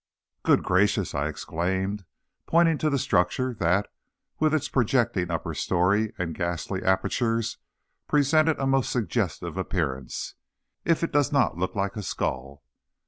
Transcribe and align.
"Good 0.41 0.63
gracious!" 0.63 1.13
I 1.13 1.27
exclaimed, 1.27 2.05
pointing 2.47 2.79
to 2.79 2.89
the 2.89 2.97
structure 2.97 3.53
that, 3.59 3.87
with 4.39 4.51
its 4.51 4.67
projecting 4.67 5.29
upper 5.29 5.53
story 5.53 6.11
and 6.17 6.33
ghastly 6.33 6.81
apertures, 6.81 7.59
presented 8.07 8.57
a 8.57 8.65
most 8.65 8.89
suggestive 8.91 9.57
appearance, 9.57 10.33
"if 10.85 11.03
it 11.03 11.11
does 11.11 11.31
not 11.31 11.59
look 11.59 11.75
like 11.75 11.95
a 11.95 12.01
skull!" 12.01 12.63